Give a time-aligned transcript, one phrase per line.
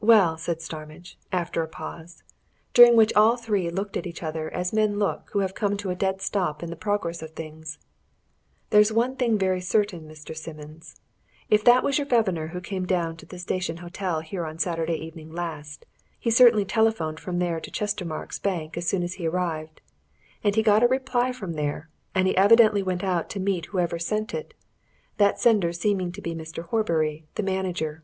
[0.00, 2.22] "Well," said Starmidge, after a pause,
[2.72, 5.90] during which all three looked at each other as men look who have come to
[5.90, 7.76] a dead stop in the progress of things,
[8.70, 10.34] "there's one thing very certain, Mr.
[10.34, 10.96] Simmons.
[11.50, 14.94] If that was your governor who came down to the Station Hotel here on Saturday
[14.94, 15.84] evening last,
[16.18, 19.82] he certainly telephoned from there to Chestermarke's Bank as soon as he arrived.
[20.42, 23.98] And he got a reply from there, and he evidently went out to meet whoever
[23.98, 24.54] sent it
[25.18, 26.62] that sender seeming to be Mr.
[26.64, 28.02] Horbury, the manager.